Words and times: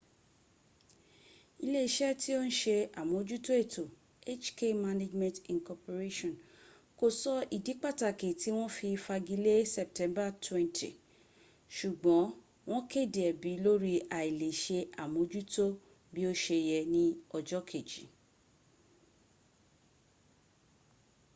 ile 1.65 1.79
ise 1.87 2.09
ti 2.21 2.29
o 2.39 2.41
n 2.47 2.51
se 2.59 2.75
amojuto 3.01 3.51
eto 3.63 3.83
hk 4.43 4.59
management 4.85 5.35
inc 5.53 5.67
ko 6.99 7.07
so 7.21 7.33
idi 7.57 7.73
pataki 7.83 8.29
ti 8.41 8.49
won 8.57 8.69
fi 8.77 8.89
fagi 9.05 9.35
le 9.45 9.55
september 9.75 10.27
20 10.45 10.91
sugbon 11.77 12.25
won 12.69 12.81
kede 12.91 13.21
ebi 13.31 13.51
lori 13.65 13.95
ailese 14.19 14.77
amojuto 15.03 15.65
bi 16.13 16.21
o 16.31 16.33
se 16.43 16.57
ye 16.67 16.77
ni 16.93 17.03
ojo 17.37 17.59
keji 17.69 18.03